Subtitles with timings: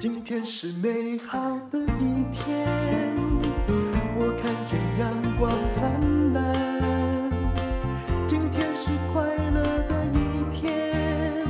[0.00, 1.38] 今天是美好
[1.70, 2.66] 的一天，
[4.16, 7.30] 我看见阳光灿烂。
[8.26, 10.16] 今天是快乐的一
[10.54, 11.46] 天，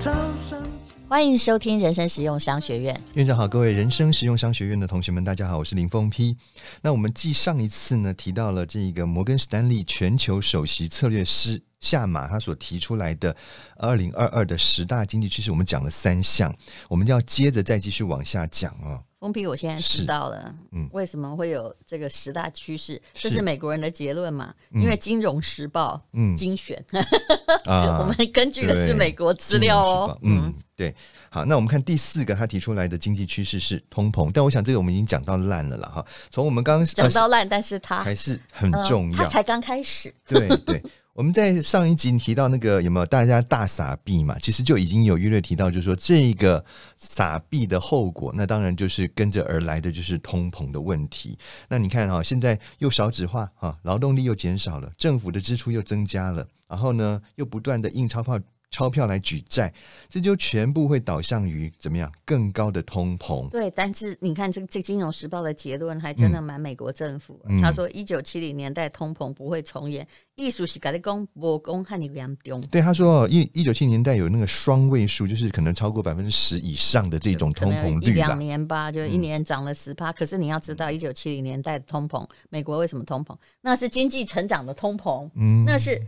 [0.00, 0.10] 早
[0.48, 0.62] 上。
[1.08, 2.98] 欢迎收听人生实用商学院。
[3.14, 6.36] 院长好，各位人生实用商学院的同学们，大家好，我是林峰批。
[6.82, 13.34] 那我们继上一次呢提到了这个摩根士丹利全球首席策略师夏马他所提出来的
[13.76, 16.54] 二零二二的十大经济趋势，我们讲了三项，
[16.88, 19.02] 我们要接着再继续往下讲哦。
[19.20, 23.02] 封皮，我现在知道了，嗯，为什么会有这个十大趋势？
[23.12, 24.54] 这是美国人的结论嘛？
[24.72, 26.84] 因为《金融时报》嗯精选，
[27.66, 30.94] 我们根据的是美国资料哦，嗯，对。
[31.30, 36.06] 好，那我们看第四个，他提出来的经济趋势是通膨，但我想这个我们已经讲到烂了了哈。
[36.30, 40.14] 从我们刚刚讲到烂，但是它还是很重要，它才刚开始。
[40.26, 40.80] 对对。
[41.18, 44.38] 我们在上一集提到那个有没有大家大撒币嘛？
[44.38, 46.64] 其实就已经有约略提到，就是说这个
[46.96, 51.36] 撒币的后果，那当然就是跟着而来的就是通膨的问题。
[51.68, 58.38] 那你看哈，现在又少子化哈，劳动力又减少了，政府的支出又增加了，然后呢又不断的印钞票。
[58.70, 59.72] 钞票来举债，
[60.08, 63.48] 这就全部会导向于怎么样更高的通膨？
[63.48, 67.40] 对，但是你看这个这《金融时报》的结论还真的蛮美国政府。
[67.48, 80.10] 嗯、他说，一九七零年代通膨不会重演，艺术是改的公，我公和你两样对，他说一一九七零年代有那个双位数，就是可能超过百分之十以上的这种通膨率，一两年吧，就一年涨了十趴。
[80.10, 83.34] 嗯、可是你要知道，一九七零年代的通膨，美国为什么通膨？
[83.62, 85.98] 那是经济成长的通膨，嗯，那是。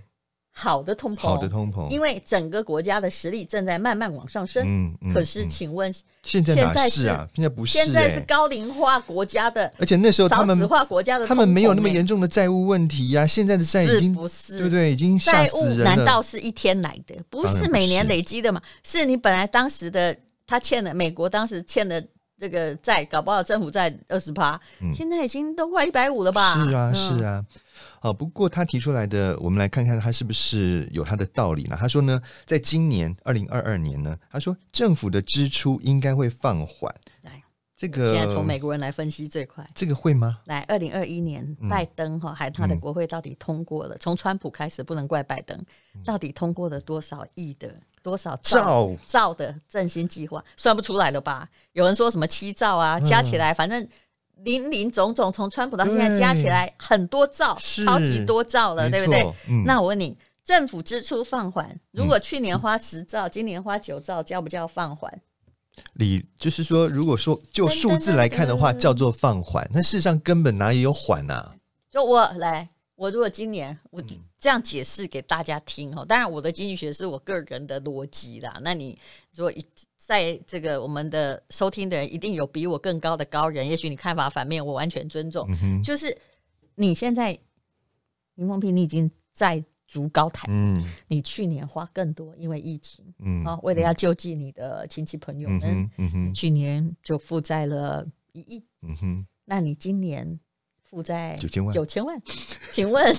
[0.52, 4.62] 好的通膨，好的通膨，因为整个国家的实力正在慢慢往上升。
[4.66, 5.14] 嗯嗯。
[5.14, 7.26] 可是，请问现在哪是啊？
[7.34, 13.26] 现在不是，现在是高龄化国家的，而且那时候他们少子化国家的，他们没有那么严重的债务问题呀。
[13.26, 14.92] 现在的债已经不是，对不对？
[14.92, 15.18] 已经。
[15.18, 17.14] 债务难道是一天来的？
[17.30, 18.60] 不是每年累积的嘛？
[18.82, 20.14] 是你本来当时的
[20.46, 22.04] 他欠的，美国当时欠的
[22.38, 24.60] 这个债，搞不好政府债二十趴，
[24.92, 26.54] 现在已经都快一百五了吧？
[26.54, 27.44] 是啊，是啊。
[28.02, 31.76] 好，不过他提出来的，我们来看看他是不是有他的道理呢？
[31.78, 36.94] 他说呢，在今年二零二二年呢，他说政府的支出应该会放缓。
[37.20, 37.42] 来，
[37.76, 40.38] 这个现在从美国人来分析最快，这个会吗？
[40.46, 43.94] 来，二零二一年拜登哈，还他的国会到底通过了？
[43.98, 45.62] 从、嗯、川普开始，不能怪拜登，
[46.02, 50.42] 到底通过了多少亿的多少兆兆的振兴计划？
[50.56, 51.46] 算不出来了吧？
[51.74, 53.86] 有人说什么七兆啊，加起来反正。
[54.44, 59.22] 林林总总，从川普到现在加起来很多兆，超级多兆了，对不对？
[59.48, 65.20] 嗯、那我问你，政府支出放缓，如果去年花十兆，嗯、今年花九兆，叫不叫放缓？
[65.94, 69.68] 你就是说，如果说就数字来看的话，叫做放缓。
[69.72, 71.54] 那事实上根本哪里有缓啊？
[71.90, 74.02] 就我来，我如果今年我
[74.38, 78.58] 这样解释给大家听哈，当然我的经济学是我个人的逻辑啦。
[78.62, 78.98] 那你
[79.34, 79.52] 如果
[80.10, 85.46] 在这个我们的收听的人一定有比我更高的高人，也许你看法反面，我完全尊重。
[85.62, 86.18] 嗯、就是
[86.74, 87.38] 你现在
[88.34, 90.48] 林峰丕，你已经在足高台。
[90.50, 93.04] 嗯，你去年花更多，因为疫情。
[93.20, 98.64] 嗯，啊，为了要救济你的亲戚朋友们，嗯嗯嗯、去年就负债了一亿。
[98.82, 100.40] 嗯哼，那你今年
[100.82, 101.72] 负债九千万？
[101.72, 102.20] 九千万？
[102.72, 103.16] 请问？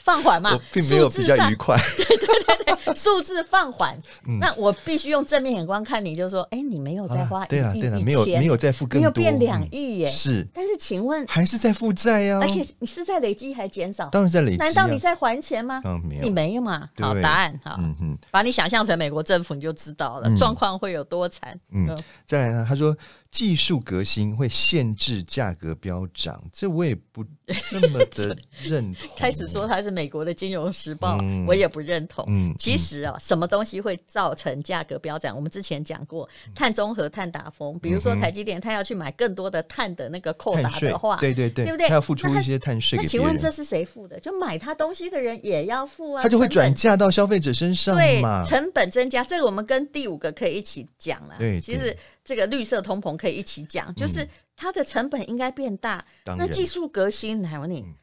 [0.00, 1.76] 放缓嘛，并没有比较愉快。
[1.96, 3.96] 对对对对，数字放缓。
[4.40, 10.08] 那我必须用正面眼光看你，就是说，哎，你没有在花一亿一千，没有没有在付更多，没有变两亿耶。
[10.08, 12.38] 是，但是请问还是在负债呀？
[12.40, 14.06] 而且你是在累积还减少？
[14.06, 14.56] 当然在累积。
[14.56, 15.80] 难道你在还钱吗？
[16.02, 16.88] 没有，你没有嘛？
[16.98, 17.76] 好，答案哈。
[17.78, 21.58] 嗯嗯，把你想象成美国政府，你就知道了状况会有多惨。
[21.72, 21.94] 嗯，
[22.26, 22.96] 再来呢，他说。
[23.30, 27.24] 技术革新会限制价格飙涨，这我也不
[27.70, 29.08] 这么的认同。
[29.16, 32.24] 开始说它是美国的《金融时报》，嗯，我也不认同。
[32.28, 35.36] 嗯，其实啊，什么东西会造成价格飙涨？
[35.36, 37.78] 我们之前讲过，碳中和、碳达峰。
[37.78, 41.88] 比如说台积电，它要去买更多的碳的那个扣打的话，对对对，对不对？
[41.88, 42.98] 它要付出一些碳税。
[42.98, 44.18] 那请问这是谁付的？
[44.18, 48.42] 就买它东西的人也要付啊，它就会转嫁到消费者身上嘛。
[48.42, 51.36] 对，成本增加，这个我们跟第五个可以一起讲了。
[51.38, 51.96] 对，其实。
[52.24, 56.04] 这个绿色通膨可以一起讲，就是它的成本应该变大。
[56.26, 57.94] 嗯、那技术革新，还有你，嗯、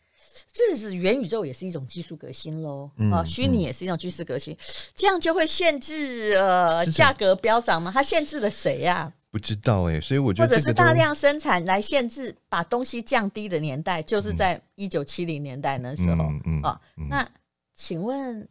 [0.51, 2.89] 这是元宇宙也是一种技术革新喽。
[2.97, 4.57] 嗯、啊，虚拟也是一种技术革新，嗯、
[4.95, 7.91] 这样就会限制呃价格飙涨吗？
[7.93, 9.13] 它限制了谁呀、啊？
[9.29, 16.23] 不知道哎、欸，所以我觉得或者是大量生产来限制，把东西降低的年代，就是在一九七零年代那时候。
[16.45, 16.61] 嗯
[17.09, 17.27] 那
[17.75, 18.47] 请问？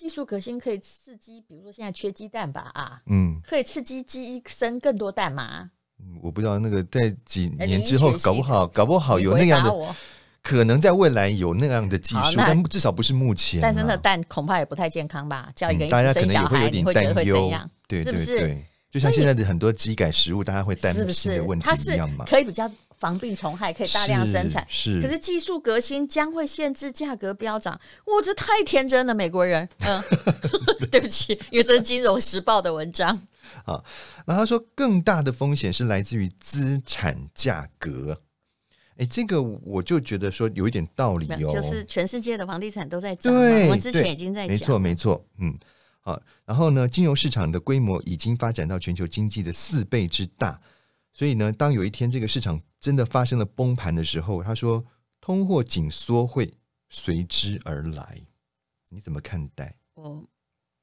[0.00, 5.70] 技术革新可以刺激，比如说现在缺鸡蛋吧，啊，嗯，可以刺激鸡生更多蛋吗？
[6.22, 9.94] 我不知道那个在几年之后搞不好，搞不好有那样的，
[10.42, 13.60] 可能在未来有那样的技术，但至少不是目前。
[13.60, 15.52] 但是那蛋恐怕也不太健康吧？
[15.54, 17.50] 叫一个大家可能也会有点担忧，
[17.86, 22.24] 对对对，就像现在的很多鸡改食物，大家会担心的问题一样嘛？
[22.24, 22.66] 可以比较
[23.00, 24.64] 防病虫害，可以大量生产。
[24.68, 27.72] 是，可是技术革新将会限制价格飙涨。
[28.04, 29.68] 哇，这太天真了，美国人。
[29.78, 30.00] 嗯，
[30.92, 33.18] 对不起，因为这是《金融时报》的文章。
[33.64, 33.82] 好，
[34.26, 38.20] 那他说更大的风险是来自于资产价格。
[38.98, 45.58] 哎，这个我就觉得说有一点道理哦，就是全世界的房地产都在涨，对，我们之前已经在讲，没错没错，嗯，
[46.02, 50.60] 好，然后呢，金融市场的规模已经发展到全球经济的四倍之大，
[51.12, 54.84] 所以呢，当有一天这个市场真的发生了崩盘的时候，他说
[55.20, 56.52] 通货紧缩会
[56.88, 58.20] 随之而来，
[58.88, 59.76] 你怎么看待？
[59.94, 60.24] 我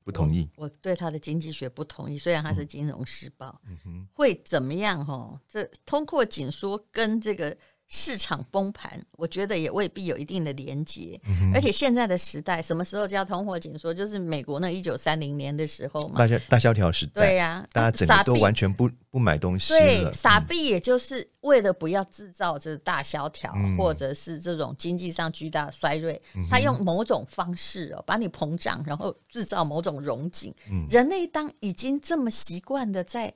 [0.03, 5.05] 不同意我，我对他的经济学不同意，虽然他是《金融时报》，嗯哼，会怎么样？
[5.05, 7.57] 哈，这通货紧缩跟这个。
[7.89, 11.17] 市场崩盘，我觉得也未必有一定的连结。
[11.25, 13.93] 嗯、而且现在的时代，什么时候叫通货紧缩？
[13.93, 17.21] 就是美国那一九三零年的时候嘛，大家大萧条时代。
[17.21, 19.79] 对呀、啊，大家整个都完全不不买东西了。
[19.79, 30.53] 对，傻逼也就是为了不要制造这大萧条，嗯、或者是这种经济上巨大衰退，他、用某种方式哦，把你膨胀，然后制造某种融景。
[30.69, 33.33] 嗯、人类当已经这么习惯的在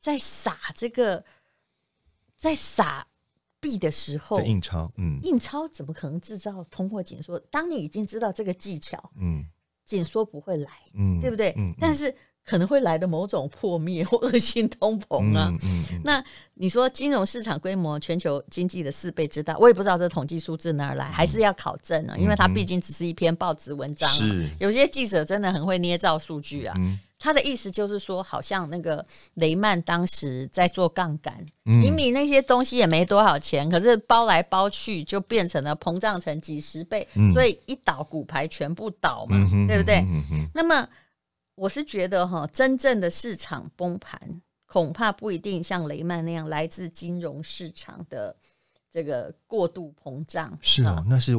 [0.00, 1.22] 在撒这个，
[2.34, 3.06] 在撒。
[3.60, 7.38] 币的时候，印钞，嗯，印钞怎么可能制造通货紧缩？
[7.50, 9.44] 当你已经知道这个技巧，嗯，
[9.84, 11.54] 紧缩不会来，嗯，对不对？
[11.56, 12.14] 嗯，但是
[12.44, 16.24] 可能会来的某种破灭或恶性通膨啊，嗯，嗯，那
[16.54, 26.74] 你说金融市场规模全球经济的四倍之大，我也不知道这统计数字哪儿来，还是要考证啊，因为它毕竟只是一篇报纸文章，是有些记者真的很会捏造数据啊。
[27.20, 39.36] 他的意思就是说，好像那个雷曼当时在做杠杆，明明那些东西也没多少钱，可是包来包去就变成了膨胀成几十倍，所以一倒骨牌全部倒嘛，
[39.68, 40.02] 对不对？
[40.54, 40.88] 那么
[41.54, 44.18] 我是觉得哈，真正的市场崩盘
[44.64, 48.34] 恐怕不一定像雷曼那样来自金融市场的
[48.90, 50.56] 这个过度膨胀。
[50.62, 51.34] 是啊，那是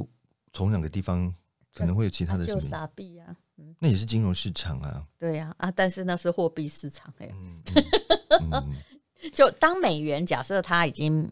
[0.54, 1.34] 从两个地方
[1.74, 2.62] 可能会有其他的什么？
[2.62, 3.36] 就傻币啊。
[3.80, 7.36] 那也是金融市场啊，对呀啊，啊，但是那是货币市场哎、欸，
[8.40, 11.30] 嗯 嗯、就当美元假设它已经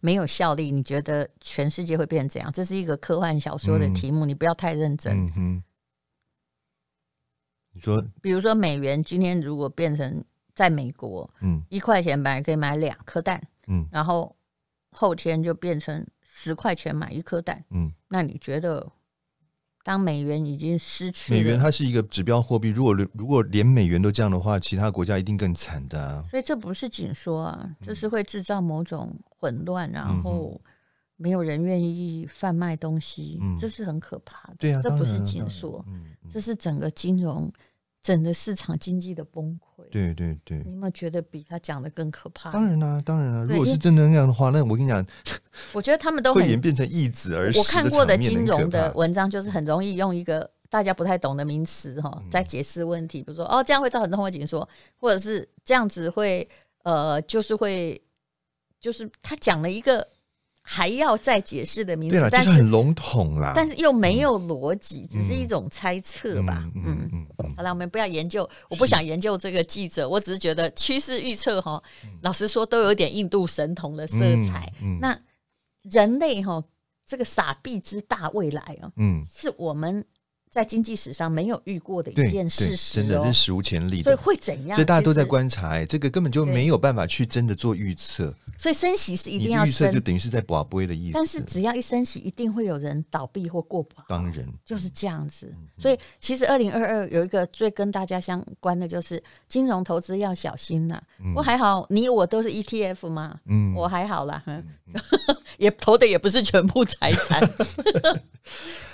[0.00, 2.52] 没有效力，你觉得全世界会变成怎样？
[2.52, 5.12] 这是一个科幻小说的题目，嗯、你不要太认真。
[5.26, 5.62] 嗯哼，
[7.72, 14.34] 你说，比如说美元今天如果变成在美国，嗯，一块钱本来可以买两颗蛋，嗯，然后
[14.90, 18.90] 后天就变成十块钱买一颗蛋，嗯，那你觉得？
[19.82, 26.24] 当美元已经失去，美元它是一个指标货币，如果如果连美元都这样的话，其他国家一定更惨的啊。
[26.30, 30.60] 所以这不是紧缩啊，这是会制造某种混乱，然后
[31.16, 34.56] 没有人愿意贩卖东西，嗯、这是很可怕的。
[34.58, 35.84] 对啊，这不是紧缩，
[36.28, 37.52] 这是整个金融。
[38.02, 42.50] 整个市场经济的崩溃，对对对，你有没有觉得比他讲的更可怕？
[42.50, 43.46] 当然啦、啊，当然啦、啊。
[43.48, 45.06] 如果是真的那样的话，那我跟你讲，
[45.72, 47.58] 我觉得他们都 会演变成易子而死。
[47.58, 53.22] 我看过的金融的文章，就是很容易用一个大家不太懂的名词哈，在解释问题。
[53.22, 56.48] 比如说，哦，这样会造成通货紧缩，或者是这样子会
[56.82, 58.02] 呃，就是会，
[58.80, 60.06] 就是他讲了一个。
[60.62, 66.64] 还要再解释的名字，但是很笼统啦，但是又没有逻辑，只是一种猜测吧。
[66.74, 67.26] 嗯嗯，
[67.56, 71.82] 好了，我们不要研究，我不想研究这个记者，我只是觉得趋势预测哈，
[72.20, 74.72] 老实说都有点印度神童的色彩。
[75.00, 75.18] 那
[75.82, 76.62] 人类哈，
[77.06, 80.04] 这个傻逼之大未来啊，嗯，是我们。
[80.52, 84.04] 在经济史上没有遇过的一件事实，真的是史无前例的。
[84.04, 84.76] 所以会怎样？
[84.76, 88.34] 所以大家都在观察，哎，这个根本就没有办法去真的做预测。
[88.58, 91.14] 所以升息是一定要升，预测就等于是在保杯的意思。
[91.14, 94.04] 但是只要一升息，一定会有人倒闭或过不好。
[94.10, 95.50] 当然就是这样子。
[95.78, 101.02] 所以其实二零二二有一个最跟大家相关的就是金融投资要小心呐。
[101.16, 104.42] 不过还好，你我都是 ETF 嘛，嗯，我还好啦，
[105.56, 107.40] 也投的也不是全部财产。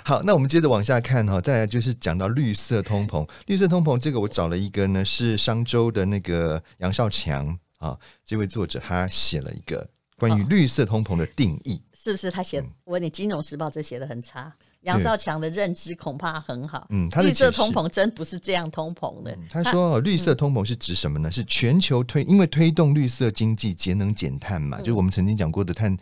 [0.03, 3.27] 好，那我们接着往下看哈，再来就是讲到绿色通膨。
[3.47, 9.87] 绿色通膨这个我找了一个呢，是商周的那个杨少强啊，这位作者他写了一个
[10.17, 12.31] 关于绿色通膨的定义，哦、是不是？
[12.31, 14.53] 他写，我问你，《金融时报》这写的很差。
[14.81, 16.87] 杨少强的认知恐怕很好。
[16.89, 19.31] 嗯，他的绿色通膨真不是这样通膨的。
[19.31, 21.27] 嗯、他说，绿色通膨是指什么呢？
[21.27, 25.95] 嗯、是全球推，因为推动绿色经济、节能减碳嘛，嗯、就是我们曾经讲过的碳。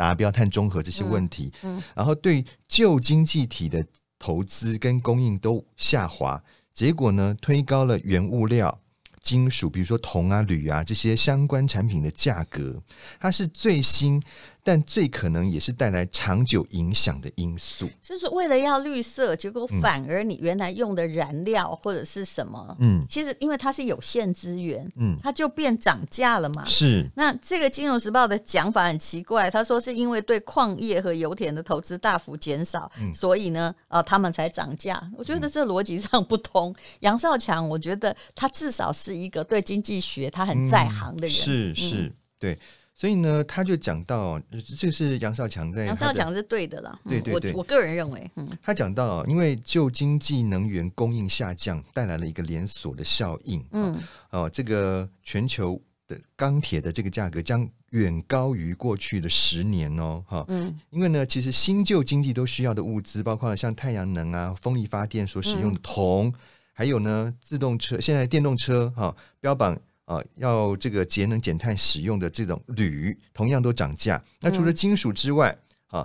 [0.00, 3.84] 达标、碳中和这些问题，嗯，嗯，然后对旧经济体的
[4.18, 6.42] 投资跟供应都下滑，
[6.72, 8.80] 结果呢，推高了原物料、
[9.22, 12.82] 金属，比如说铜啊、铝啊这些相关产品的价格。
[13.20, 14.22] 它是最新
[14.62, 17.88] 但最可能也是带来长久影响的因素。
[18.02, 26.64] 就是为了要绿色，结果反而你原来用的燃料或者是什么，嗯，其实因为它是有限资源，嗯，它就变涨价了嘛。
[26.64, 27.08] 是。
[27.16, 35.10] 那这个《金融时报》的讲法很奇怪，他说是因为对矿业和油田的投资大幅减少，嗯、所以呢，呃，他们才涨价。
[35.16, 36.74] 我觉得这逻辑上不通。
[37.00, 42.58] 杨、嗯、少强，我觉得他至少是一个对经济学他很在行的人，嗯、是是、嗯，对。
[43.00, 44.38] 所以呢，他就讲到，
[44.76, 45.86] 这是杨少强在。
[45.86, 66.34] 杨少强是对的啦，对对对，我我个人认为，嗯，他讲到，因为旧经济能源供应下降带来了一个连锁的效应，嗯，哦，这个全球的钢铁的这个价格将远高于过去的十年哦，哈，嗯，因为呢，其实新旧经济都需要的物资，包括了像太阳能啊、风力发电所使用的铜，嗯、
[66.74, 69.74] 还有呢，自动车，现在电动车哈，标榜。
[70.10, 74.20] 啊，要这个节能减碳使用的这种铝，同样都涨价。
[74.40, 76.04] 那除了金属之外，啊，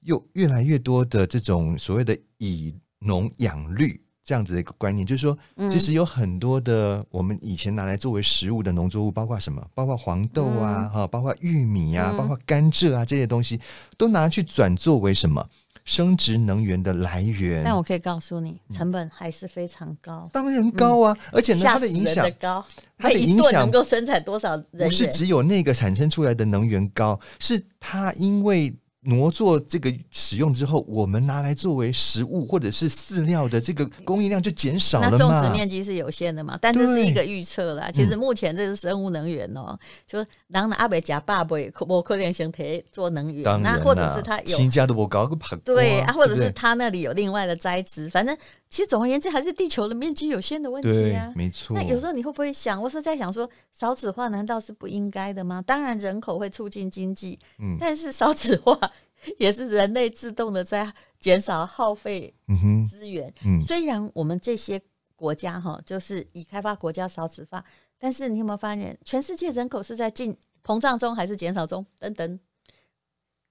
[0.00, 5.38] 又越来越多的这种所谓的以农养绿这样子的一个观念，就是说，
[5.70, 9.66] 其实有很多的我们以前拿来作为食物的农作物，包括什么？
[9.72, 13.58] 包括黄豆啊，哈，包括玉米啊，包括甘蔗啊这些东西，
[13.96, 15.48] 都拿去转作为什么？
[15.86, 21.16] 生殖能源的来源，但我可以告诉你，成本还是非常高，嗯、当然高啊！
[21.32, 22.62] 而且呢，它的影响高，
[22.98, 24.86] 它的影响能够生产多少人？
[24.86, 28.74] 不是只有那个产生出来的能源高，是它因为。
[29.06, 36.58] 挪作这个使用之后，我们拿来作为食物或者是饲料的这个供应量就减少了种植面积是有限的嘛？
[36.60, 37.90] 但这是一个预测啦。
[37.92, 48.36] 其实目前这是生物能源哦、喔嗯，就当阿北加爸爸可不可能形态做能源，那或者是他有新家都不搞个对啊，或者是他那里有另外的栽植，反正
[48.68, 51.30] 其实总而言之还是地球的面积有限的问题啊。
[51.36, 51.76] 没错。
[51.76, 55.62] 那有时候你会不会想，我是在想说，少子化难道是不应该的吗？
[55.64, 58.76] 当然人口会促进经济，嗯，但是少子化。
[59.38, 62.34] 也是人类自动的在减少耗费
[62.88, 63.28] 资源。
[63.44, 63.60] 嗯嗯。
[63.62, 64.80] 虽然我们这些
[65.14, 67.64] 国家哈，就是已开发国家少子化，
[67.98, 71.84] 但是你有没有发现，全世界人口是在进膨胀中还是减少中？
[71.98, 72.40] 等等，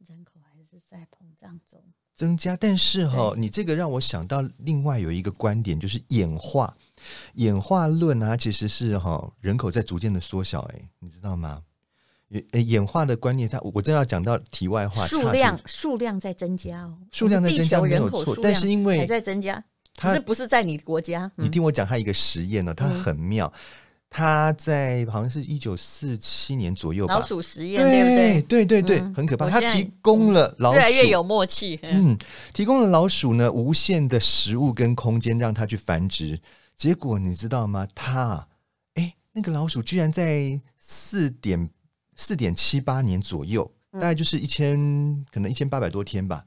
[0.08, 1.82] 人口还是在膨胀中
[2.16, 2.56] 增加。
[2.56, 6.76] 但是哈，你这个让我想到另外有一个观点，就是演化
[7.34, 10.62] 演化论啊，其实是哈人口在逐渐的缩小。
[10.62, 11.64] 哎，你知道吗？
[12.52, 19.64] 演化的观念，它我正要讲到题外话，数量数量在增加哦，数量在增加没有错，但是因为还在增加，
[19.96, 21.32] 它是不是在你国家？
[21.36, 23.52] 你听我讲，它一个实验呢，它很妙，
[24.10, 28.42] 他在好像是一九四七年左右吧，老鼠实验对不对？
[28.42, 29.50] 对对对，很可怕。
[29.50, 32.18] 他提供了老鼠越来越有默契，嗯，
[32.54, 36.40] 提供了老鼠呢无限的食物跟空间让它去繁殖，
[36.76, 37.88] 结果你知道吗？
[37.94, 38.48] 它
[38.96, 41.70] 哎，那个老鼠居然在四点。
[42.16, 46.46] 四点七八年左右，大概就是一千、嗯，可能一千八百多天吧，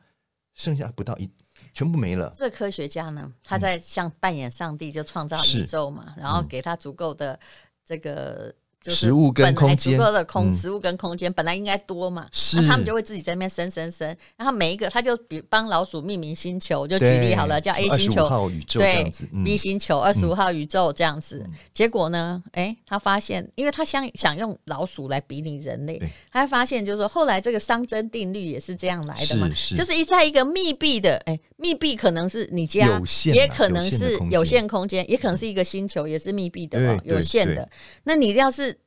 [0.54, 1.30] 剩下不到一，
[1.72, 2.34] 全部没了。
[2.36, 7.38] 这科学家呢，他在像扮演上帝，就创造宇宙嘛，然后给他足够的
[7.84, 8.54] 这个。
[8.86, 21.44] 食物跟空间，足够的空食物跟空间本来应该多嘛，那他们就会自己在那边生生生，然后每一个他就比帮老鼠命名星球，就举例好了，叫 A 星球，号宇宙这样子，对，B 星球二十五号宇宙这样子。
[21.74, 33.00] 结果呢，哎，他发现，因为他想想用老鼠来比拟人类，他发现就是说，后来这个熵增定律也是这样来的嘛，就是一在一个密闭的，哎，密闭可能是你家，
[33.34, 37.68] 也可能是有限空间，也可能是一个星球，也是密闭的哦，有限的。
[38.04, 38.77] 那你要是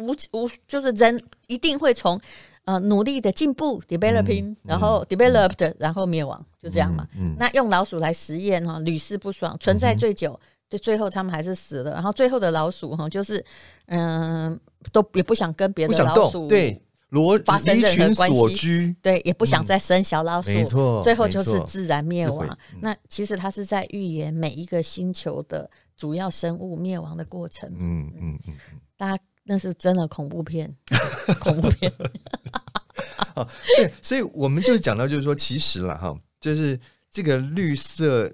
[0.00, 2.20] 无无就是人一定会从
[2.64, 7.06] 呃努力的进步 developing，、嗯、然后 developed，、嗯、然后灭亡，就这样嘛。
[7.14, 10.38] 嗯嗯、那用老鼠来实验哈，屡试不爽，存在最久，
[10.68, 11.92] 就、嗯、最后他们还是死了。
[11.92, 13.44] 然后最后的老鼠哈，就是
[13.86, 14.60] 嗯、呃，
[14.92, 20.50] 都也不想跟别的老鼠对罗发生任何关系，对，也不想再生小老鼠。
[20.50, 22.56] 没错，最后就是自然灭亡。
[22.80, 27.68] 那其实它是在预言每一个星球的主要生物灭亡的过程。
[27.76, 28.54] 嗯嗯嗯，
[28.96, 29.22] 大家。
[29.50, 30.72] 那是真的恐怖片，
[31.42, 31.92] 恐怖片。
[33.34, 33.44] 哦，
[33.76, 36.78] 对，所以我们就讲到，就是说，其实啦哈，就是
[37.10, 38.32] 这个绿色，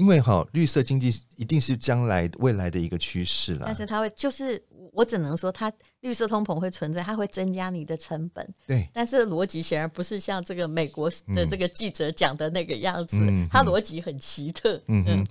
[0.00, 3.64] 因为哈，绿色经济一定是将来未来的一个趋势了。
[3.66, 4.60] 但是它会就是。
[4.92, 8.44] 我只能说，它绿色通膨会存在，它会增加你的成本。
[8.66, 14.74] 对，但是逻辑显然不是像这个美国的这个记者讲的那个样子，嗯、它逻辑很奇特。
[14.88, 15.26] 嗯嗯，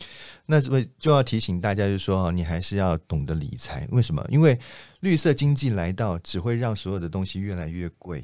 [0.46, 3.86] 那是不是就要提醒大家，就是说，你还是要懂得理财。
[3.92, 4.26] 为什么？
[4.30, 4.58] 因为
[5.02, 8.24] 绿色经济来到，只会让所有的东西越来越贵。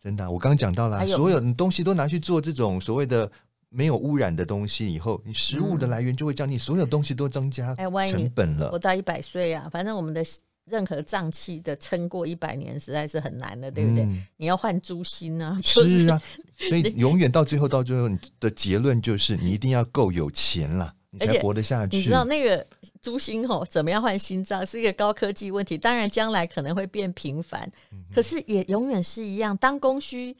[0.00, 3.28] 真的，我刚刚讲到了，所有的东西都拿去做这种所谓的
[3.70, 8.70] 没有污染的东西，以后你食物的来源就会降低，所有东西都增加成本了。
[8.70, 10.24] 活到一百岁啊，反正我们的。
[10.70, 14.04] 任何脏器的撑过一百年实在是很难的，对不对？
[14.04, 16.22] 嗯、你要换猪心啊，就是、是啊，
[16.68, 21.96] 所以永远到最后，到最后你的结论就是你一定要够有钱了，你才活得下去。
[21.96, 22.66] 你知道那个
[23.00, 29.56] 猪心吼怎么样换心脏是一个高科技问题，当然将来可能会变频繁，嗯、可是也永远是一样。
[29.56, 30.36] 当供需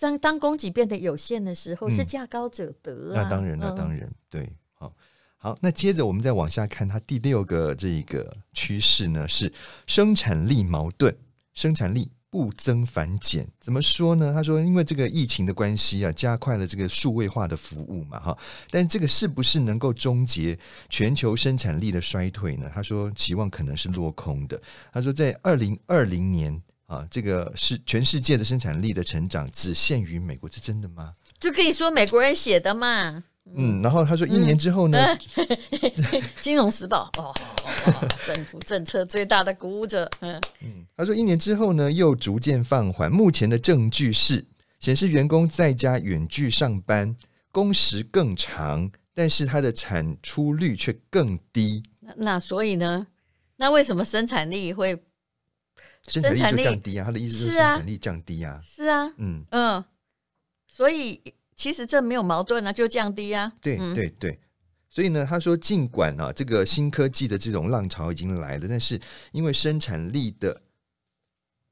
[0.00, 3.22] 当当供给变得有限的时候，嗯、是价高者得啊。
[3.22, 4.52] 那当然，那当然，嗯、对。
[4.72, 4.92] 好，
[5.36, 9.52] 好那接着我们再往下看，它第六个这个趋势呢是
[9.86, 11.14] 生产力矛盾，
[11.52, 13.46] 生产力不增反减。
[13.60, 14.32] 怎么说呢？
[14.32, 18.38] 他说，因为这个疫情的关系啊，加快了这个数位化的服务嘛，哈。
[18.70, 22.70] 但这个是不是能够终结全球生产力的衰退呢？
[22.74, 24.58] 他说，期望可能是落空的。
[24.92, 26.58] 他说，在二零二零年
[26.90, 31.14] 啊，这个是全世界的生产力的成长只限于美国，是真的吗？
[31.38, 33.22] 就可以说美国人写的嘛。
[33.54, 34.98] 嗯，然后他说，一年之后呢？
[34.98, 35.18] 嗯
[36.42, 37.32] 《金融时报》哦，
[38.26, 40.10] 政府政策最大的鼓舞者。
[40.18, 43.10] 嗯嗯，他说，一年之后呢，又逐渐放缓。
[43.10, 44.44] 目前的证据是
[44.80, 47.14] 显示，员工在家远距上班，
[47.52, 51.84] 工时更长，但是它的产出率却更低。
[52.00, 53.06] 那，那所以呢？
[53.56, 55.00] 那为什么生产力会
[56.06, 57.04] 生产力就降低啊？
[57.04, 58.60] 他的意思是生产力降低啊？
[58.64, 59.84] 是啊，嗯嗯，
[60.66, 61.20] 所以。
[61.56, 63.52] 其实这没有矛盾啊，就降低啊。
[63.60, 64.40] 对对对，
[64.88, 68.98] 所以呢，他说，尽管啊，这个新科技的这种浪潮已经来了，但是
[69.32, 70.58] 因为生产力的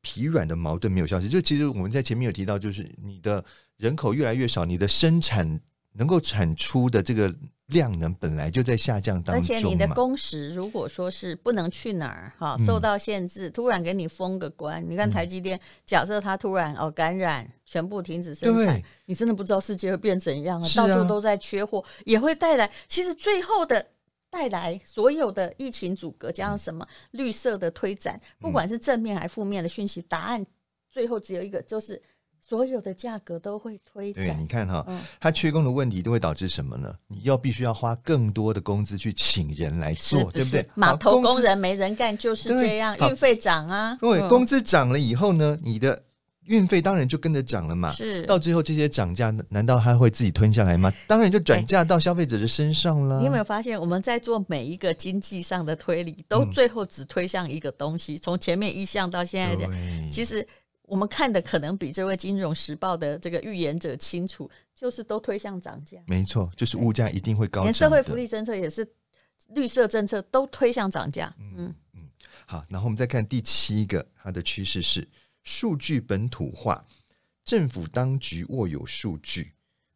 [0.03, 1.27] 疲软的矛盾没有消失。
[1.27, 3.43] 就其实我们在前面有提到，就是你的
[3.79, 5.59] 人口越来越少，你的生产
[5.93, 7.35] 能够产出的这个
[7.69, 20.69] 量能本来就在下降当中，而且你的工时如果说是不能去哪儿哈，受到限制，嗯、突然给你封个关，你看台积电，假设它突然哦感染，全部停止生产，你真的不知道世界会变怎样啊！
[20.75, 23.87] 到处都在缺货，也会带来，其实最后的
[24.31, 30.47] 带来所有的疫情阻隔，加上什么绿色的推展，不管是正面还是负面的讯息，答案
[30.89, 32.01] 最后只有一个，就是。
[32.49, 34.25] 所有的价格都会推涨。
[34.25, 34.87] 对，你看哈，
[35.21, 36.95] 它缺工的问题都会导致什么呢？
[37.07, 40.67] 你要必须要花更多的工资去请人来做，对不对？
[40.75, 43.95] 码头工人没人干就是这样，运费涨啊。
[44.01, 46.03] 对，工资涨了以后呢，你的
[46.47, 47.93] 运费当然就跟着涨了嘛。
[47.93, 50.91] 是，到最后这些涨价，难道他会自己吞下来吗？
[51.07, 53.19] 当然就转嫁到消费者的身上了。
[53.19, 59.71] 你有没有发现，我们在做每一个经济上的推理，都最后只推向一个东西，从前面一项到现在讲，
[60.11, 60.49] 其实。
[60.89, 65.99] 我们看的可能比这位《金融时报》的这个预言者清楚，就是都推向涨价。
[66.07, 67.63] 没错，就是物价一定会高。
[67.63, 68.87] 连社会福利政策也是
[69.49, 71.33] 绿色政策，都推向涨价。
[71.39, 72.09] 嗯嗯，
[72.47, 75.07] 好，然后我们再看第七个，它的趋势是
[75.45, 76.83] 数据本土化，
[77.45, 79.53] 政府当局握有数据。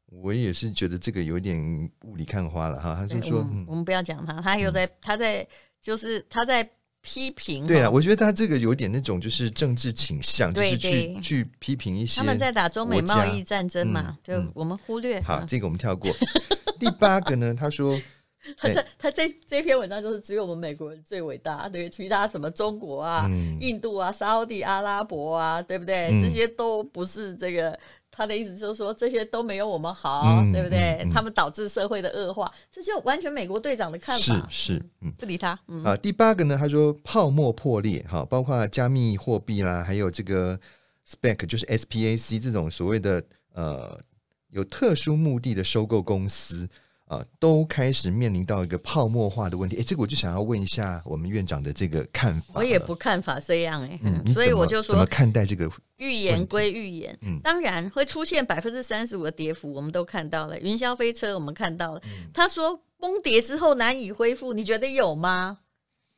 [0.06, 2.94] 我也是觉得这个有点雾里看花了哈。
[2.94, 5.48] 他是说，我们，嗯、我们不要讲他，他又在，嗯、他在，
[5.80, 6.70] 就是他在。
[7.02, 15.20] 批评对啊，我觉得他这个有点那种就是政治倾向，就是去去批评一些他们在打中美贸易战争嘛，就我们忽略。
[15.20, 16.10] 好，这个我们跳过。
[16.78, 18.00] 第八个呢，他说
[18.56, 23.28] 他这他这这篇文章就是只有我们美国人最伟大，对其他什么中国啊、
[23.60, 26.08] 印度啊、沙乌地阿拉伯啊，对不对？
[26.20, 27.78] 这些都不是这个。
[28.14, 30.98] 他的意思就是说，这些都没有我们好，嗯、对不对？
[31.00, 34.46] 嗯嗯、他们导致社会的恶化，这就完全美国队长的看法。
[34.50, 35.58] 是是，嗯，不理他。
[35.68, 40.60] 嗯、啊，第八个呢，他说泡沫破裂，哈，包括加密货币啦，还有这个
[41.08, 43.98] SPAC，就是 SPAC 这种所谓的呃
[44.50, 46.68] 有特殊目的的收购公司。
[47.12, 49.76] 啊，都开始面临到一个泡沫化的问题。
[49.76, 52.54] 哎，这个我就想要问一下我们院长的这个看法。
[52.54, 60.58] 我也不看法这样哎，嗯，所以我就说怎么看待这个预言归预言，嗯，当然会出现百分之三十五的跌幅，我们都看到了。
[60.60, 65.58] 云霄飞车我们看到了，嗯、他说崩跌之后难以恢复，你觉得有吗？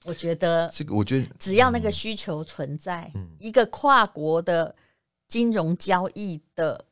[0.04, 4.72] 我觉得这个，我觉得只要那个需求存在，嗯、一个跨国的
[5.26, 6.84] 金融交易的。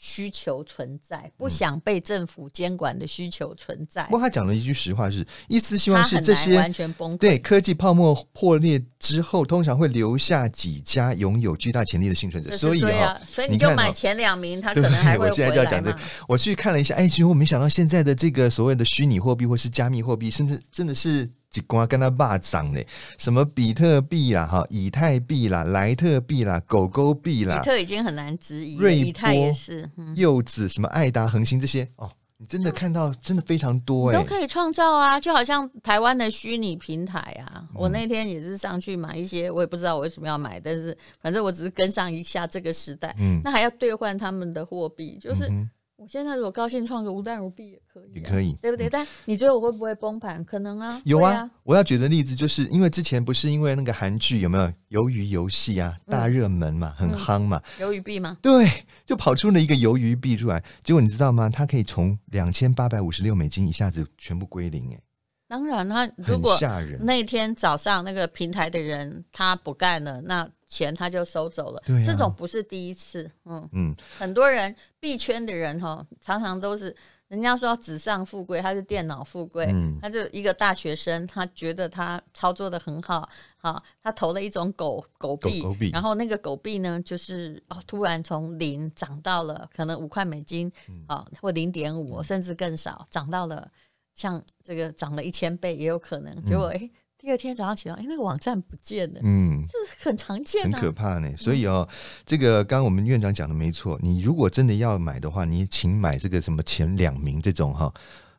[0.00, 4.04] 需求存在，不想被政府监管的需求存在。
[4.04, 7.18] 不过、嗯、他讲了一句实话是，是意思希望是这些完全崩溃。
[7.18, 12.56] 对科技泡沫破裂之后，通常会留下几家拥有巨大潜力的幸存者。
[12.56, 21.28] 所以啊，所以你就买前两名，他可能还会现在就要讲这个，我去看了一下，哎，其实我没想到现在的这个所谓的虚拟货币或是加密货币，甚至真的是。
[21.50, 45.50] 几瓜跟他霸涨嘞，什么比特币啦、哈以太币啦、莱特币啦、狗狗币啦，比特已经很难质疑，瑞波以太也是，嗯、柚子什么爱达恒星这些哦，你真的看到真的非常多哎，都可以创造啊，就好像台湾的虚拟平台啊，我那天也是上去买一些，我也不知道我为什么要买，但是反正我只是跟上一下这个时代，嗯，那还要兑换他们的货币，就是。
[45.98, 48.88] 嗯我现在如果高兴创个吴淡如币也可以，也可以，对不对？
[48.88, 50.44] 但你觉得我会不会崩盘？
[50.44, 51.50] 可能啊，有啊。
[51.64, 58.36] 我要举的例子就是因为之前不是因为那个韩剧有没有鱿鱼游戏啊，大热门嘛，很夯嘛，鱿鱼币嘛？
[58.40, 58.64] 对，
[59.04, 61.50] 就跑出了一个鱿鱼币出来，结果你知道吗？
[61.50, 65.00] 它可以从两千八百五十六美金一下子全部归零，哎。
[65.48, 66.56] 当然，他如果
[67.00, 71.82] 那天早上那个平台的人他不干了，那钱他就收走了。
[71.86, 73.30] 对啊，这种不是第一次。
[73.44, 76.94] 嗯嗯，很多人币圈的人哈，常常都是
[77.28, 79.66] 人家说纸上富贵，他是电脑富贵。
[79.70, 90.70] 嗯，他就一个大学生，他觉得他操作的很好，好，他投了一种狗狗币，狗币，然后那个狗币呢，就是哦，突然从零涨到了可能五块美金，
[91.06, 93.70] 啊，或零点五，甚至更少，涨到了。
[94.14, 96.90] 像这个涨了一千倍也有可能，结果哎、嗯，
[97.28, 101.30] 第二天早上起来，哎，那个网站不见了，嗯， 这很常见、啊，很可怕呢。
[101.36, 101.86] 所以哦，
[102.24, 107.92] 这个刚刚我们院长讲的没错，你如果真的要买的话，你请买这个什么前两名这种哈，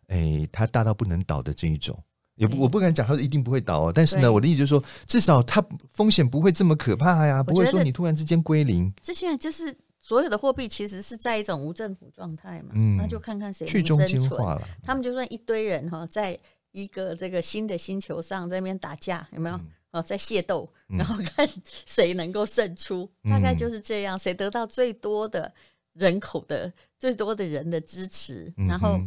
[0.08, 1.96] 哎，它大到不能倒的这一种，
[2.34, 8.92] 也不我不敢讲它一定不会倒哦，但是呢，我的意思就是说，至少它风险不会这么可怕呀，不会说你突然之间归零。
[9.04, 9.78] 这现在就是。
[10.02, 13.68] 所有的货币其实是在一种无政府状态嘛，嗯那、嗯、就看看谁。
[13.68, 16.36] 去中心化了，他们就算一堆人哈，在
[16.72, 19.56] 一个这个新的星球上在那边打架，有没有？
[19.92, 21.48] 哦、嗯，在械斗，然后看
[21.86, 25.52] 谁能够胜出，嗯、大概就是这样，谁得到最多的
[25.94, 28.54] 人口的最多的人的支持。
[28.58, 29.00] 嗯、然后，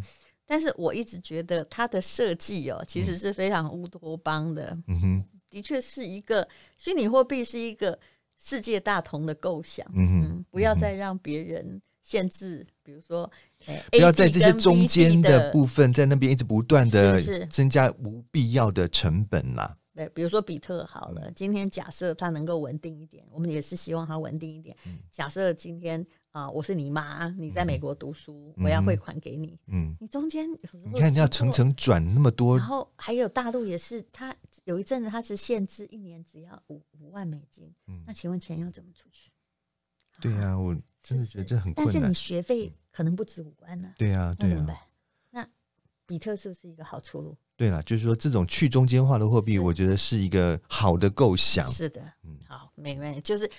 [0.47, 4.77] 但是我一直觉得它的设计哦，其实是非常乌托邦的。
[4.89, 6.49] 嗯哼，的确是一个
[6.79, 7.99] 虚拟货币，是一个。
[8.45, 13.31] 世界大同的构想，嗯哼，不要再让别人限制，比如说，
[13.91, 19.77] 不要在这些中间的部分在那边一直不断的增加无必要的成本啦。
[19.95, 24.75] 对，比如说比特好了，今天假设它能够稳定一点，我们也是希望它稳定一点。
[25.11, 34.35] 假设今天啊，我是你妈，你在美国读书，我要汇款给你，嗯，你中间你看你要层层转那么多，然后还有大陆也是它。
[34.65, 37.75] 有一阵子，它是限制一年只要五五万美金。
[37.89, 39.33] 嗯，那请问钱要怎么出去？
[40.21, 41.95] 对呀、啊，我真的觉得这很困难。
[41.95, 43.95] 但是你学费可能不止五万呢、啊。
[43.99, 44.77] 对呀、啊，对呀、啊。
[45.31, 45.49] 那
[46.07, 47.37] 比特是不是一个好出路？
[47.57, 51.67] 对了，就是说这种去中间化的货币，我觉得是一个好的构想。
[51.69, 53.21] 是的，嗯，好，没问题。
[53.21, 53.51] 就是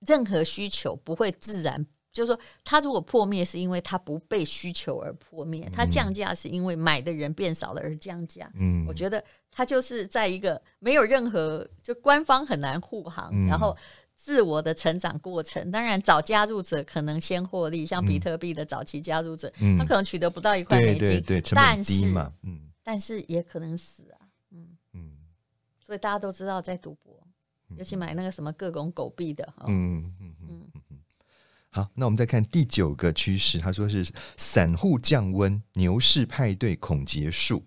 [0.00, 1.86] 任何需求不会自然。
[2.12, 8.50] 就是说，它如果破灭，是因为它不被需求而破灭；它降价，是因为买的人变少了而降价。
[8.54, 13.76] 嗯，我觉得它就是在一个没有任何就官方很难护航，嗯、然后
[14.26, 15.70] 自我的成长过程。
[15.70, 22.12] 当然，早加入者可能先获利，像比特币的早期加入者，嗯、他可能取得不到一块美金，对对对，但是
[22.42, 24.18] 嗯，但是也可能死啊。
[24.50, 25.12] 嗯嗯，
[25.78, 27.24] 所以大家都知道在赌博，
[27.76, 30.70] 尤其买那个什么各种狗币的，嗯嗯嗯。
[30.90, 30.98] 嗯
[31.70, 34.04] 好，那我们再看第九个趋势，他说是
[34.36, 37.64] 散户降温，牛市派对恐结束。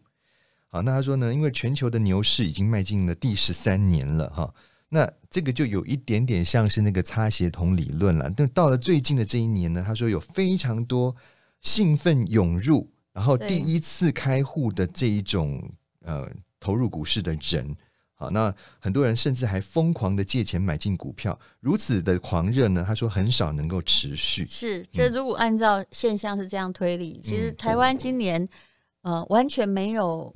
[0.68, 4.54] 好，那他说呢，因为全球的牛市已经迈进了第十三年了，哈，
[4.90, 8.30] 那这个就有一点点像是那个擦鞋童理论了。
[8.36, 11.16] 但到了最近的这一年呢，他说有非常多
[11.62, 15.62] 兴奋涌入，然后第一次开户的这一种
[16.02, 17.76] 呃投入股市的人。
[18.16, 22.84] 好，那很多人甚至还疯狂的借钱买进股票，如此的狂热呢？
[22.86, 24.46] 他说很少能够持续。
[24.46, 28.44] 是，这如果按照现象是这样推理，嗯、其实台湾今年、
[29.04, 30.34] 嗯、呃完全没有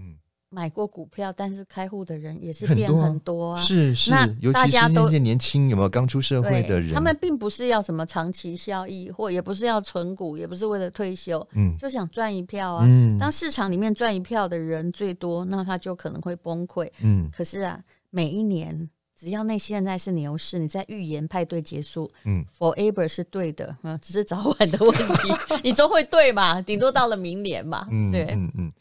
[0.54, 3.60] 买过股票，嗯、但是开户的人也是变很多啊。
[3.60, 12.86] 是是，那大家都尤其是那些年轻有没有刚出社会的人，他们并不是要什么长期效益，或也不是要存股，也不是为了退休，嗯，就想赚一票啊。
[12.88, 16.90] 嗯，当市场里面赚一票的人最多，那他就可能会崩溃。
[17.02, 17.80] 嗯，可是啊。
[18.16, 18.88] 每一年，
[19.18, 26.62] 只要那现在是牛市，你在预言派对结束，嗯，forever 是对的，嗯，只是早晚的问题， 你都会对嘛？
[26.62, 28.72] 顶多到了明年嘛，嗯，对，嗯嗯，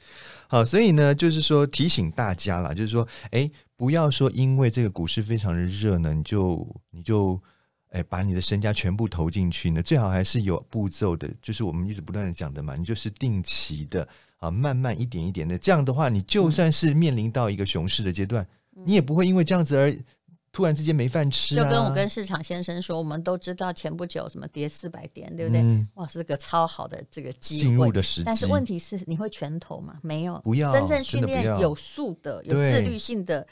[0.52, 7.40] 好，所以呢，就是说提醒大家啦，就是说，哎，不要说因为这个股市非常的热呢，你就你就
[7.88, 18.46] 哎把你的身家全部投进去呢，最好还是有步骤的，就是我们一直不断的讲的嘛，你就是定期的啊，慢慢一点一点的，这样的话，你就算是面临到一个熊市的阶段。
[18.74, 19.90] 你也不会因为这样子而
[20.52, 21.64] 突然之间没饭吃啊！
[21.64, 25.62] 就跟我跟市场先生说，我们都知道前不久什么跌四百点，对不对？
[25.62, 27.62] 嗯、哇，是个超好的这个机会。
[27.62, 28.24] 进入的时机。
[28.26, 29.98] 但是问题是，你会全投吗？
[30.02, 30.70] 没有，不要。
[30.70, 33.46] 真正训练有素的、有自律性的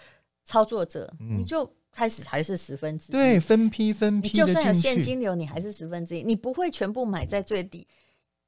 [0.45, 3.13] 操作者，你就开始还是十分之一。
[3.13, 4.29] 对，分批分批。
[4.29, 6.23] 就算有现金流，你还是十分之一。
[6.23, 7.89] 你不会全部买在最低。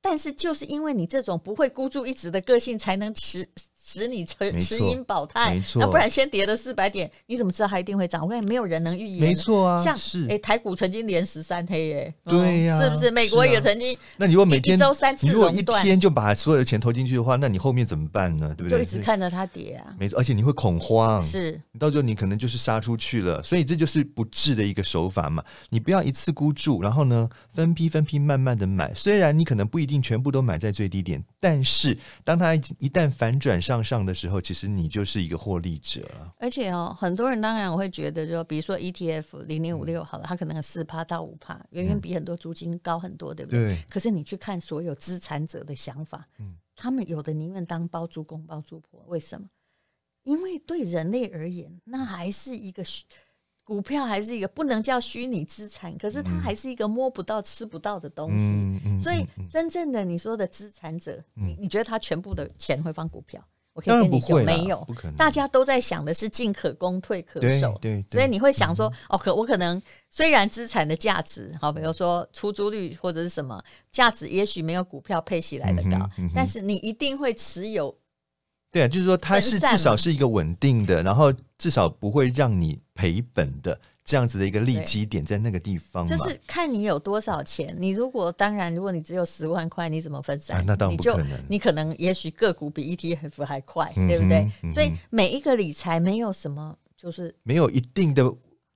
[0.02, 3.48] 但是就是因为你这种不会孤注一掷的个性，才能持
[3.84, 8.24] 使你持持盈保泰，没错那不然先跌了四百点，你怎么知道它一定会涨？
[8.26, 9.20] 我也没有人能预言。
[9.20, 13.10] 没错啊，像是哎，台股曾经连十三黑耶，对呀是不是？
[13.10, 18.54] 美国也曾经，那你如果每天一周三次你如果一天就把所有的钱投进去的话，那你后面怎么办呢？
[18.56, 18.78] 对不对？
[18.78, 19.92] 就一直看着它跌啊。
[19.98, 25.42] 没错，而且你会恐慌，是你到最后你可能就是杀出去了，所以这就是不智的一个手法嘛。
[25.70, 28.94] 你不要一次孤注，然后呢分批分批慢慢的买。
[28.94, 36.08] 虽然你可能不一定全部都买在最低点，但是当它一旦反转向上的时候，其实你就是一个获利者。
[36.38, 43.76] 而且哦，很多人当然我会觉得，就比如说 ETF 零零五六好了，它可能四趴到五趴，远远比很多租金高很多，对不对？
[43.76, 43.84] 对。
[43.88, 49.48] 可是你去看所有资产者的想法，嗯，他们有的宁愿当包租公包租婆，为什么？
[50.24, 52.84] 因为对人类而言，那还是一个
[53.64, 58.44] 股票，还是一个不能叫虚拟资产，可是它还是一个摸不到、吃不到的东西。
[58.44, 63.44] 嗯嗯、所以，真正的你说的资产者，嗯、你你觉得他全部的钱会放股票？
[63.74, 65.16] 我可以跟你讲，没有，不可能。
[65.16, 67.76] 大家都在想的是进可攻，退可守。
[67.80, 69.80] 对，所以你会想说，嗯、哦，可我可能
[70.10, 77.96] 虽然资产的价值，好，比如说出租率或者是什么价值，也许没有股票配息来的高，嗯嗯、但是你一定会持有。
[78.70, 83.78] 对啊，就是说它是至少是一个稳定的，然后至少不会让你赔本的。
[84.04, 87.72] 这样子的一个利基点在那个地方，就是看你有多少钱。
[87.78, 90.58] 你如果当然，如果你只有十万块，你怎么分散？
[90.58, 91.28] 啊、那当然不可能。
[91.28, 94.50] 你，你可能也许个股比 ETF 还快，嗯、对不对？
[94.64, 98.24] 嗯、所以每一个理财没有什么，就是没有一定的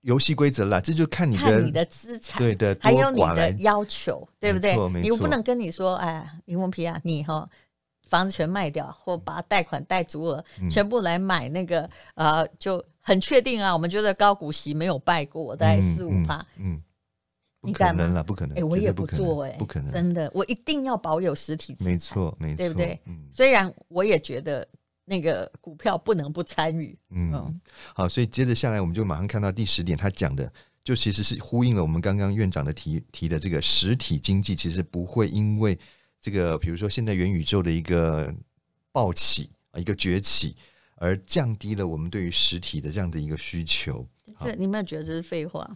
[0.03, 0.81] 游戏规则啦。
[0.81, 4.77] 这就看你的看你的资产，对的，还有你的要求，对不对？
[5.03, 7.47] 你不能跟你说，哎，林文皮啊，你哈
[8.09, 12.83] 房子全卖掉，或把贷款贷足额、嗯、全部来买那个呃就。
[13.07, 16.45] 很确定啊，我们觉得高股息没有败过，大概四五趴。
[16.57, 16.83] 嗯，
[17.61, 18.59] 不可能了，不可能。
[18.59, 21.93] 哎，我也不做，哎，不可能，真的，我一定要保有实体资产。
[21.93, 23.01] 没错，没错，对不对？
[23.31, 24.67] 虽然我也觉得
[25.05, 26.99] 那个股票不能不参与。
[27.11, 27.61] 嗯，
[27.95, 35.79] 好，所以接着下来，我们就马上看到第十点，他讲的就其实是呼应了我们刚刚院长的提提的这个实体经济，其实不会因为
[36.21, 38.35] 这个，比如说现在元宇宙的一个
[38.91, 40.57] 暴起啊，一个崛起。
[40.97, 44.07] 而降低了我们对于实体的这样的一个需求。
[44.45, 45.67] 这你有没有觉得这是废话？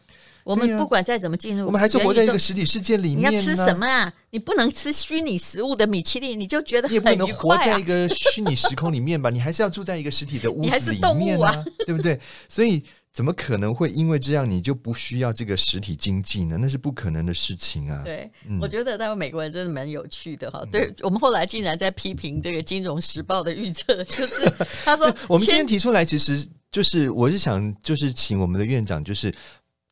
[0.44, 3.33] 我们不管再怎么进入，我们还是活在一个实体世界里面。
[3.33, 4.12] 你要吃什么啊？
[4.30, 6.88] 你不能吃虚拟食物的米其林，你就觉得。
[6.88, 9.30] 你也不能活在一个虚拟时空里面吧？
[9.30, 12.20] 你还是要住在一个实体的屋 子里面啊，对不对？
[12.48, 12.83] 所以。
[13.12, 16.57] 怎么可能会因为这样你就不需要这个实体经济呢？
[16.59, 18.03] 那是不可能的事情啊！
[18.05, 20.64] 对，嗯、我觉得他们美国人真的蛮有趣的哈。
[20.70, 24.51] 对我们后来竟然在批评这个《金融时报》的预测，就是
[24.85, 29.35] 他说我们今天提出来，其实就是我是想就是请我们的院长就是。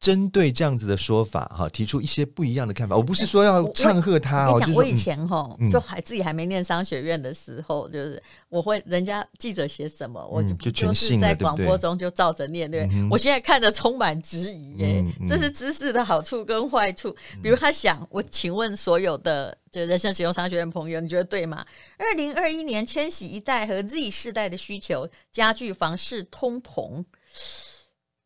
[0.00, 2.96] 针对这样子的说法，哈，提出一些不一样的看法。
[2.96, 12.70] 我不是说要唱和他哦，我以前哈，就还自己还没念商学院的时候，就是我会人家记者写什么，我就就是在广播中就照着念。
[12.70, 17.14] 对，我现在看着充满质疑，哎，这是知识的好处跟坏处。
[17.42, 21.66] 比如他想，我请问所有的就人生使用商学院朋友，你觉得对吗？
[21.96, 27.04] 二零二一年千禧一代和 Z 世代的需求加剧房市通膨。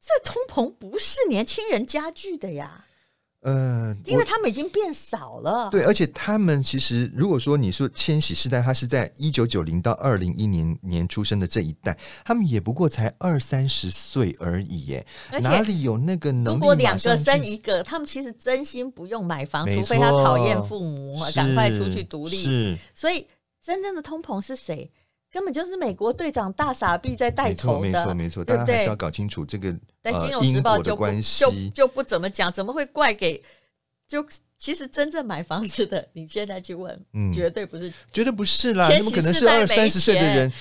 [0.04, 2.84] 这通膨不是年轻人加剧的呀，
[3.42, 5.68] 呃，因为他们已经变少了。
[5.70, 15.06] 对，而且他们其实，如果说你说千禧世代，他是在一九九零到二零一零年出生的这一代，他们也不过才二三十岁而已，耶，
[15.40, 16.58] 哪里有那个能力？
[16.58, 22.42] 如果两个生一个，他们其实真心不用买房，除非他讨厌父母，赶快出去独立。
[22.42, 23.24] 是，所以
[23.62, 24.90] 真正的通膨是谁？
[25.32, 29.74] 根本就是美国队长大傻逼在带头的，没错没错，大家还是要搞清楚这个。
[30.02, 33.42] 但金融时报就不、呃、就就不怎么讲，怎么会怪给？
[34.06, 34.22] 就
[34.58, 40.52] 其实真正买房子的，你现在去问，嗯，绝对不是，绝对不是啦，怎么可能是二三十岁的人？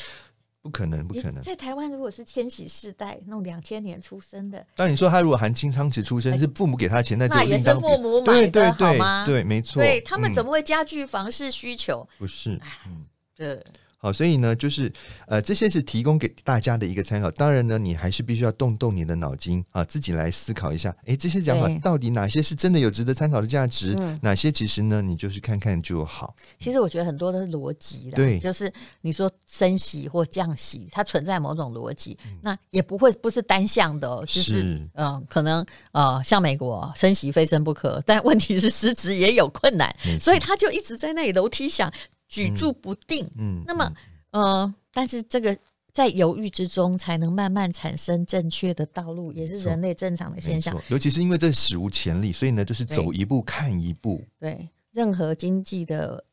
[0.62, 1.42] 不可能，不可能。
[1.42, 9.26] 在台湾，如果是千禧世代，那种两千年出生的，但你说他如果含金汤匙出生，是父母给他钱，那那也是父母买的，对对对，好吗？
[9.26, 9.82] 对，没错。
[9.82, 12.08] 对他们怎么会加剧房市需求？
[12.18, 13.06] 不是，嗯，
[13.36, 13.62] 对。
[14.02, 14.92] 好，所以呢，就是
[15.28, 17.30] 呃，这些是提供给大家的一个参考。
[17.30, 20.96] 当然呢，你还是必须要动动你的脑筋啊，自己来思考一下。
[21.06, 23.94] 诶，这些讲法到底哪些是真的有值得参考的价值？
[24.00, 26.36] 嗯、哪些其实呢，你就是看看就好。
[26.58, 41.94] 其实我觉得很多都是逻辑的，对，就是你说升息或降息，它存在某种逻辑，嗯、那也不会不是单向的，就是嗯、呃，可能呃，像美国升息非升不可，但问题是 实质也有困难，所以他就一直在那里楼梯响。
[42.32, 43.94] 举步不定，嗯，嗯那么，
[44.32, 45.56] 呃，但是这个
[45.92, 50.74] 在犹豫之中，才能慢慢产生正确的道路，也是人类正常的现象。
[50.88, 54.24] 尤其是因为这史无前例，所以呢，就是走一步看一步。
[54.40, 56.24] 对，对，任何经济的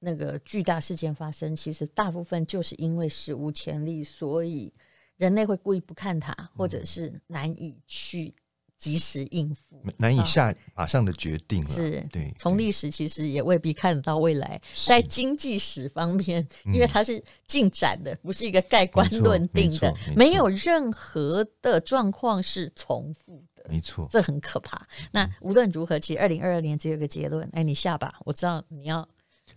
[0.00, 4.72] 那个巨大事件发生，其实大部分就是因为史无前例，所以
[5.16, 8.34] 人类会故意不看它，或者是难以去
[8.78, 11.70] 及时应付，难以下马上的决定了。
[11.70, 14.60] 是对，从历史其实也未必看得到未来。
[14.86, 23.64] 在经济史方面，因为它是进展的，不是一个盖棺论定的，没有任何的状况是重复的。
[23.68, 24.86] 没错，这很可怕。
[25.10, 27.48] 那无论如何，其实二零二二年只有一个结论。
[27.52, 29.08] 哎，你下吧，我知道你要，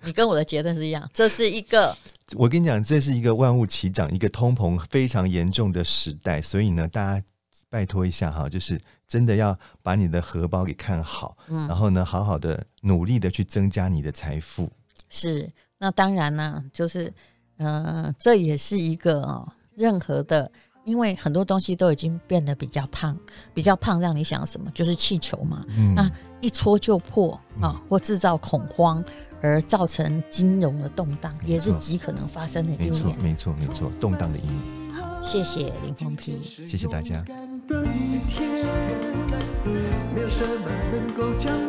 [0.02, 1.08] 你跟我的结论是一样。
[1.14, 1.96] 这是一个，
[2.36, 6.42] 我跟你讲，这是一个万物齐涨、一个通膨非常严重的时代。
[6.42, 7.26] 所以呢，大家
[7.70, 8.80] 拜托一下哈，就是。
[9.10, 14.70] 真的要把你的荷包给看好，嗯，然后呢，好好的努力的去增加你的财富。
[15.10, 17.12] 是，那当然呢，就是，
[17.58, 20.52] 呃，这也是一个哦，任何的，
[20.84, 23.18] 因为很多东西都已经变得比较胖，
[23.52, 24.70] 比较胖，让你想什么？
[24.76, 26.08] 就是气球嘛，嗯，那
[26.40, 29.04] 一戳就破啊，哦，或制造恐慌
[29.42, 32.92] 而造成金融的动荡，也是极可能发生的一年。
[32.92, 34.89] 没错，没错，没错，动荡的一年。
[35.22, 37.24] 谢谢林峰皮，谢谢大家。
[40.14, 41.54] 没有什么能够将